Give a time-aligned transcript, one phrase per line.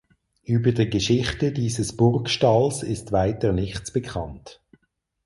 [0.45, 4.59] Über die Geschichte dieses Burgstalls ist weiter nichts bekannt.